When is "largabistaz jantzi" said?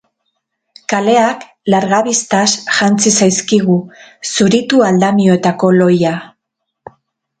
1.73-3.13